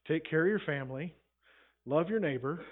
[0.06, 1.14] take care of your family,
[1.86, 2.62] love your neighbor,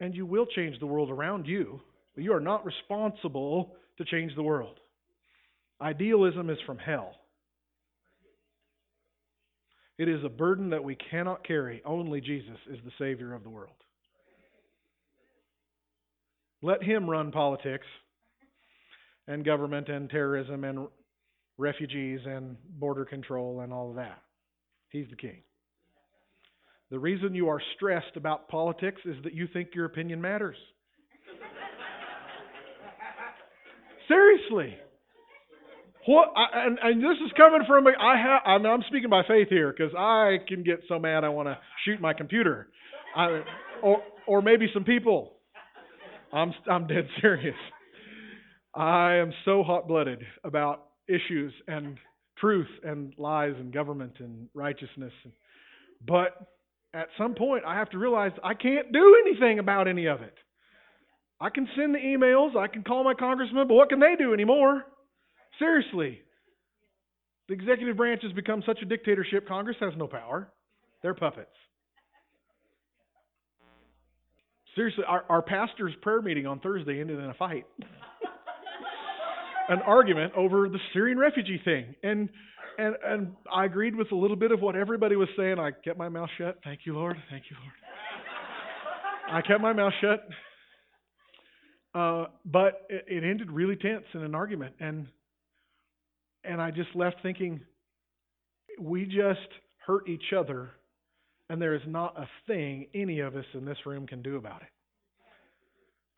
[0.00, 1.80] and you will change the world around you.
[2.14, 4.78] But you are not responsible to change the world.
[5.80, 7.14] Idealism is from hell.
[9.96, 11.80] It is a burden that we cannot carry.
[11.86, 13.72] Only Jesus is the Savior of the world.
[16.60, 17.86] Let Him run politics
[19.26, 20.88] and government and terrorism and
[21.56, 24.20] refugees and border control and all of that.
[24.90, 25.42] He's the king.
[26.90, 30.56] The reason you are stressed about politics is that you think your opinion matters.
[34.08, 34.76] Seriously.
[36.06, 36.28] What?
[36.36, 38.42] I, and, and this is coming from I have.
[38.44, 41.58] I'm, I'm speaking by faith here because I can get so mad I want to
[41.84, 42.68] shoot my computer,
[43.16, 43.42] I,
[43.82, 45.32] or or maybe some people.
[46.32, 47.56] I'm I'm dead serious.
[48.74, 51.96] I am so hot-blooded about issues and
[52.38, 55.12] truth and lies and government and righteousness.
[56.06, 56.30] But
[56.92, 60.34] at some point, I have to realize I can't do anything about any of it.
[61.40, 64.32] I can send the emails, I can call my congressman, but what can they do
[64.32, 64.84] anymore?
[65.58, 66.20] Seriously.
[67.48, 70.48] The executive branch has become such a dictatorship, Congress has no power.
[71.02, 71.50] They're puppets.
[74.74, 77.66] Seriously, our, our pastor's prayer meeting on Thursday ended in a fight.
[79.68, 81.94] An argument over the Syrian refugee thing.
[82.02, 82.28] And
[82.78, 85.58] and and I agreed with a little bit of what everybody was saying.
[85.58, 86.58] I kept my mouth shut.
[86.64, 87.16] Thank you, Lord.
[87.30, 87.74] Thank you, Lord.
[89.32, 90.28] I kept my mouth shut.
[91.94, 95.06] Uh, but it, it ended really tense in an argument, and
[96.42, 97.60] and I just left thinking,
[98.78, 99.48] we just
[99.86, 100.70] hurt each other,
[101.48, 104.62] and there is not a thing any of us in this room can do about
[104.62, 104.68] it.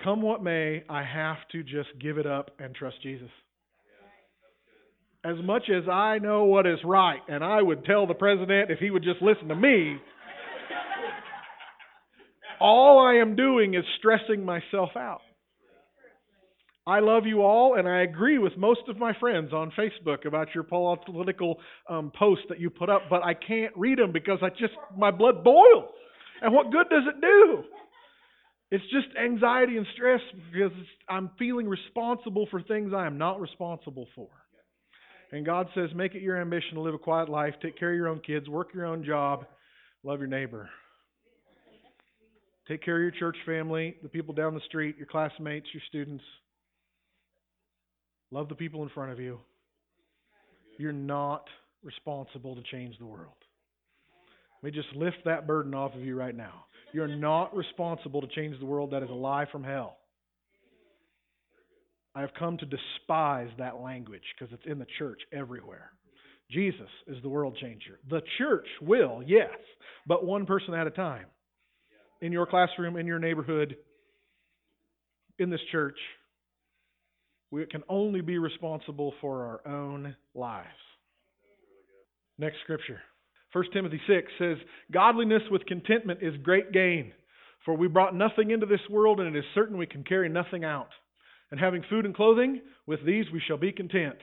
[0.07, 3.29] Come what may, I have to just give it up and trust Jesus.
[5.25, 8.79] As much as I know what is right, and I would tell the president if
[8.79, 9.97] he would just listen to me,
[12.61, 15.23] all I am doing is stressing myself out.
[16.87, 20.55] I love you all, and I agree with most of my friends on Facebook about
[20.55, 21.59] your political
[21.91, 25.11] um, posts that you put up, but I can't read them because I just my
[25.11, 25.91] blood boils.
[26.43, 27.65] And what good does it do?
[28.71, 30.21] It's just anxiety and stress
[30.53, 30.73] because
[31.09, 34.29] I'm feeling responsible for things I am not responsible for.
[35.33, 37.97] And God says, make it your ambition to live a quiet life, take care of
[37.97, 39.47] your own kids, work your own job,
[40.03, 40.69] love your neighbor.
[42.69, 46.25] Take care of your church family, the people down the street, your classmates, your students.
[48.33, 49.39] Love the people in front of you.
[50.79, 51.45] You're not
[51.85, 53.35] responsible to change the world.
[54.63, 56.65] Let me just lift that burden off of you right now.
[56.97, 58.93] You're not responsible to change the world.
[58.93, 59.99] That is a lie from hell.
[62.15, 65.91] I have come to despise that language because it's in the church everywhere.
[66.51, 67.99] Jesus is the world changer.
[68.09, 69.51] The church will, yes,
[70.07, 71.27] but one person at a time.
[72.23, 73.77] In your classroom, in your neighborhood,
[75.39, 75.99] in this church,
[77.51, 80.67] we can only be responsible for our own lives.
[82.39, 83.03] Next scripture.
[83.57, 84.59] 1 Timothy 6 says,
[84.93, 87.13] Godliness with contentment is great gain,
[87.65, 90.63] for we brought nothing into this world, and it is certain we can carry nothing
[90.63, 90.91] out.
[91.51, 94.17] And having food and clothing, with these we shall be content.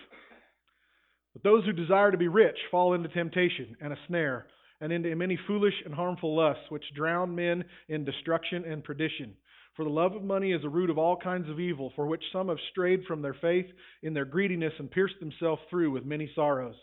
[1.33, 4.45] But those who desire to be rich fall into temptation and a snare,
[4.79, 9.33] and into many foolish and harmful lusts, which drown men in destruction and perdition.
[9.75, 12.21] For the love of money is a root of all kinds of evil, for which
[12.31, 13.65] some have strayed from their faith
[14.03, 16.75] in their greediness and pierced themselves through with many sorrows.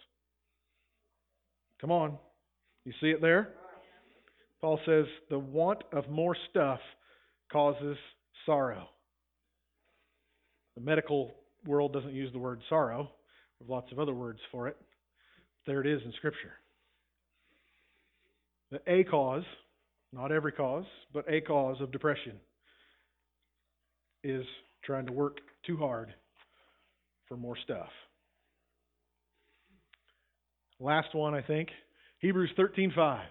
[1.81, 2.19] Come on.
[2.91, 3.51] You see it there?
[4.61, 6.81] Paul says, the want of more stuff
[7.53, 7.97] causes
[8.45, 8.89] sorrow.
[10.75, 11.31] The medical
[11.65, 13.09] world doesn't use the word sorrow.
[13.61, 14.77] There's lots of other words for it.
[15.69, 16.51] There it is in Scripture.
[18.73, 19.45] The a cause,
[20.13, 20.85] not every cause,
[21.15, 22.41] but a cause of depression
[24.25, 24.45] is
[24.83, 26.13] trying to work too hard
[27.29, 27.91] for more stuff.
[30.81, 31.69] Last one, I think.
[32.21, 33.29] Hebrews 13:5.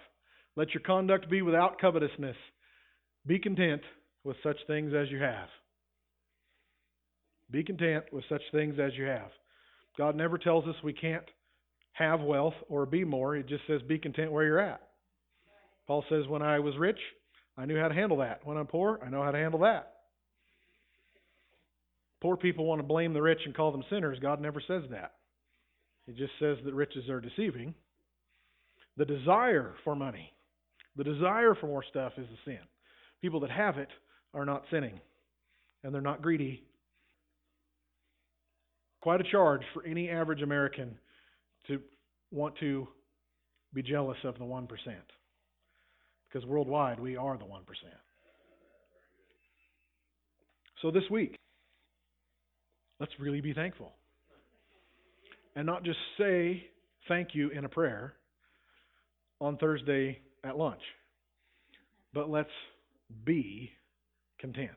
[0.55, 2.35] Let your conduct be without covetousness.
[3.25, 3.81] Be content
[4.23, 5.49] with such things as you have.
[7.51, 9.31] Be content with such things as you have.
[9.97, 11.25] God never tells us we can't
[11.93, 13.35] have wealth or be more.
[13.35, 14.81] He just says be content where you're at.
[15.87, 16.99] Paul says when I was rich,
[17.57, 18.45] I knew how to handle that.
[18.45, 19.93] When I'm poor, I know how to handle that.
[22.21, 24.19] Poor people want to blame the rich and call them sinners.
[24.19, 25.13] God never says that.
[26.05, 27.73] He just says that riches are deceiving.
[28.99, 30.31] The desire for money,
[30.95, 32.59] the desire for more stuff is a sin.
[33.19, 33.89] People that have it
[34.35, 34.99] are not sinning,
[35.83, 36.63] and they're not greedy.
[39.01, 40.95] Quite a charge for any average American
[41.67, 41.81] to
[42.31, 42.87] want to
[43.73, 44.67] be jealous of the 1%.
[46.27, 47.61] Because worldwide, we are the 1%.
[50.83, 51.39] So this week,
[52.99, 53.93] Let's really be thankful.
[55.55, 56.67] And not just say
[57.07, 58.13] thank you in a prayer
[59.41, 60.81] on Thursday at lunch,
[62.13, 62.49] but let's
[63.25, 63.71] be
[64.39, 64.71] content.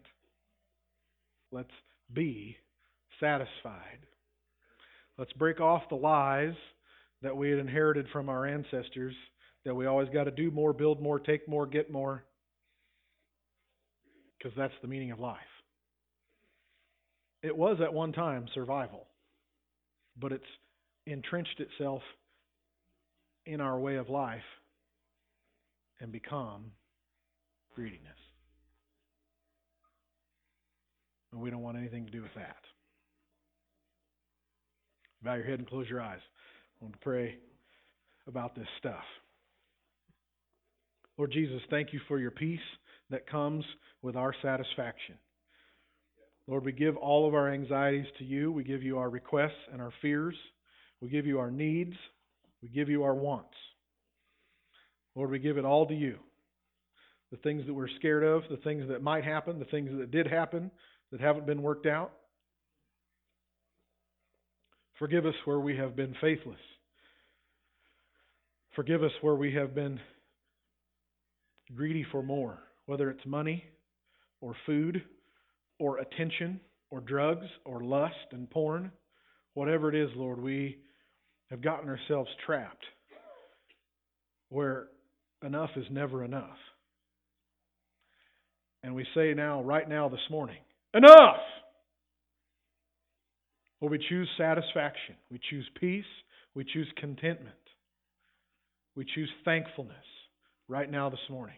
[1.50, 1.70] Let's
[2.12, 2.56] be
[3.20, 3.98] satisfied.
[5.18, 6.54] Let's break off the lies
[7.22, 9.14] that we had inherited from our ancestors
[9.64, 12.24] that we always got to do more, build more, take more, get more,
[14.36, 15.38] because that's the meaning of life.
[17.42, 19.06] It was at one time survival,
[20.18, 20.44] but it's
[21.06, 22.02] entrenched itself
[23.46, 24.40] in our way of life
[26.00, 26.72] and become
[27.74, 28.16] greediness.
[31.32, 32.56] and we don't want anything to do with that.
[35.22, 36.20] Bow your head and close your eyes.
[36.80, 37.36] I want to pray
[38.26, 39.02] about this stuff.
[41.16, 42.60] Lord Jesus, thank you for your peace
[43.10, 43.64] that comes
[44.02, 45.16] with our satisfaction.
[46.48, 48.50] Lord, we give all of our anxieties to you.
[48.50, 50.34] We give you our requests and our fears.
[51.00, 51.94] We give you our needs.
[52.62, 53.54] We give you our wants.
[55.14, 56.18] Lord, we give it all to you.
[57.30, 60.26] The things that we're scared of, the things that might happen, the things that did
[60.26, 60.70] happen
[61.10, 62.12] that haven't been worked out.
[64.98, 66.60] Forgive us where we have been faithless.
[68.76, 69.98] Forgive us where we have been
[71.74, 73.64] greedy for more, whether it's money
[74.40, 75.02] or food
[75.78, 76.60] or attention
[76.90, 78.92] or drugs or lust and porn.
[79.54, 80.78] Whatever it is, Lord, we
[81.52, 82.82] have gotten ourselves trapped
[84.48, 84.86] where
[85.42, 86.56] enough is never enough.
[88.82, 90.56] And we say now, right now, this morning,
[90.94, 91.36] enough!
[93.82, 95.14] Lord, we choose satisfaction.
[95.30, 96.04] We choose peace.
[96.54, 97.54] We choose contentment.
[98.96, 99.96] We choose thankfulness
[100.68, 101.56] right now this morning.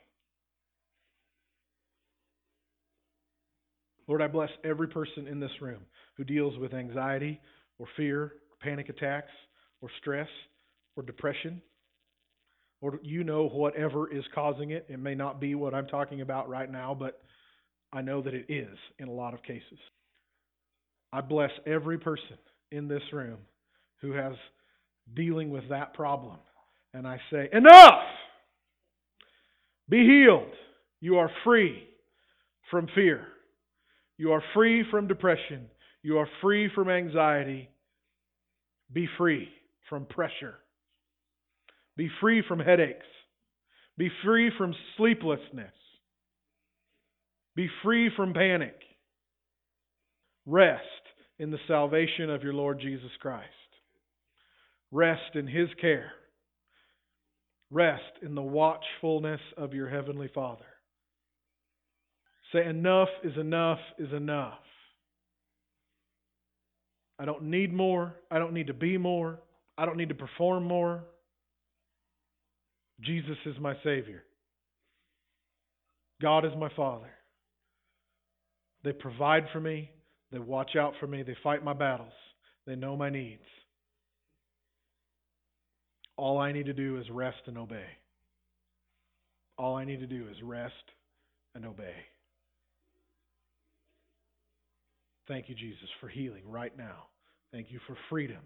[4.09, 5.83] Lord, I bless every person in this room
[6.17, 7.41] who deals with anxiety
[7.79, 9.31] or fear, panic attacks,
[9.81, 10.29] or stress,
[10.97, 11.61] or depression.
[12.81, 14.87] or you know whatever is causing it.
[14.89, 17.21] It may not be what I'm talking about right now, but
[17.93, 19.79] I know that it is in a lot of cases.
[21.13, 22.39] I bless every person
[22.73, 23.39] in this room
[24.01, 24.35] who has
[25.15, 26.39] dealing with that problem.
[26.93, 28.03] And I say, Enough!
[29.89, 30.53] Be healed.
[31.01, 31.85] You are free
[32.71, 33.27] from fear.
[34.17, 35.69] You are free from depression.
[36.03, 37.69] You are free from anxiety.
[38.93, 39.49] Be free
[39.89, 40.59] from pressure.
[41.97, 43.07] Be free from headaches.
[43.97, 45.73] Be free from sleeplessness.
[47.55, 48.77] Be free from panic.
[50.47, 50.83] Rest
[51.39, 53.49] in the salvation of your Lord Jesus Christ.
[54.91, 56.13] Rest in His care.
[57.71, 60.65] Rest in the watchfulness of your Heavenly Father.
[62.53, 64.59] Say, enough is enough is enough.
[67.19, 68.15] I don't need more.
[68.31, 69.41] I don't need to be more.
[69.77, 71.05] I don't need to perform more.
[73.01, 74.23] Jesus is my Savior.
[76.23, 77.11] God is my Father.
[78.85, 79.91] They provide for me.
[80.31, 81.23] They watch out for me.
[81.23, 82.13] They fight my battles.
[82.67, 83.43] They know my needs.
[86.17, 87.87] All I need to do is rest and obey.
[89.59, 90.75] All I need to do is rest
[91.55, 91.95] and obey.
[95.27, 97.07] Thank you, Jesus, for healing right now.
[97.53, 98.41] Thank you for freedom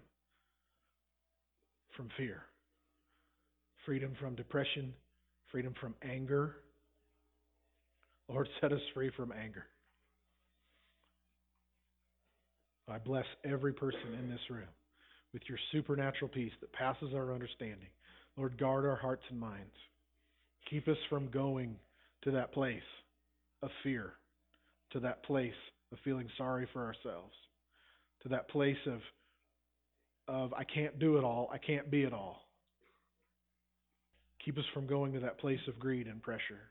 [1.99, 2.43] from fear,
[3.85, 4.93] freedom from depression,
[5.51, 6.55] freedom from anger.
[8.29, 9.65] Lord, set us free from anger.
[12.89, 14.69] I bless every person in this room
[15.33, 17.89] with your supernatural peace that passes our understanding.
[18.37, 19.75] Lord, guard our hearts and minds.
[20.69, 21.75] Keep us from going
[22.23, 22.79] to that place
[23.61, 24.13] of fear,
[24.93, 25.51] to that place
[25.91, 27.33] of feeling sorry for ourselves,
[28.23, 29.01] to that place of
[30.29, 32.41] of I can't do it all, I can't be it all.
[34.45, 36.69] Keep us from going to that place of greed and pressure.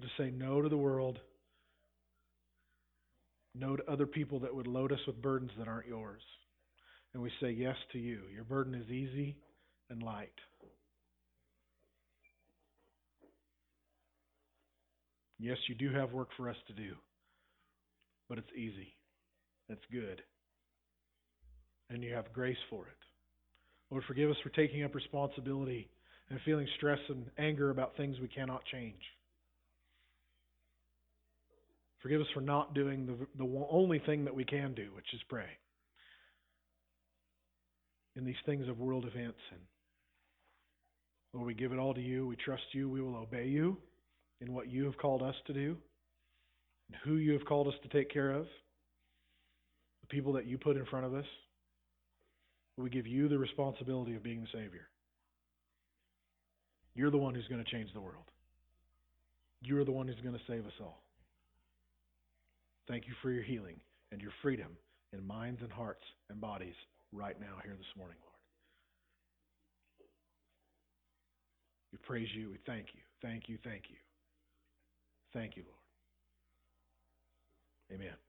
[0.00, 1.18] To say no to the world,
[3.54, 6.22] no to other people that would load us with burdens that aren't yours.
[7.12, 8.20] And we say yes to you.
[8.32, 9.36] Your burden is easy
[9.90, 10.30] and light.
[15.40, 16.94] Yes, you do have work for us to do,
[18.28, 18.94] but it's easy.
[19.68, 20.22] It's good.
[21.90, 22.92] And you have grace for it.
[23.90, 25.88] Lord, forgive us for taking up responsibility
[26.30, 29.00] and feeling stress and anger about things we cannot change.
[32.02, 35.20] Forgive us for not doing the, the only thing that we can do, which is
[35.28, 35.48] pray.
[38.16, 39.38] In these things of world events.
[39.50, 39.60] And
[41.32, 42.26] Lord, we give it all to you.
[42.26, 42.88] We trust you.
[42.88, 43.78] We will obey you
[44.40, 45.76] in what you have called us to do,
[46.88, 48.44] and who you have called us to take care of,
[50.02, 51.24] the people that you put in front of us.
[52.78, 54.88] We give you the responsibility of being the Savior.
[56.94, 58.30] You're the one who's going to change the world.
[59.62, 61.02] You're the one who's going to save us all.
[62.86, 63.80] Thank you for your healing
[64.12, 64.76] and your freedom
[65.12, 66.74] in minds and hearts and bodies
[67.12, 68.34] right now here this morning, Lord.
[71.92, 72.50] We praise you.
[72.50, 73.00] We thank you.
[73.22, 73.58] Thank you.
[73.64, 73.96] Thank you.
[75.34, 75.74] Thank you, Lord.
[78.00, 78.27] Amen.